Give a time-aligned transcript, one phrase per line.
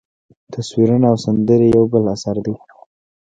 [0.53, 2.55] تصویرونه او سندرې یو بل اثر دی.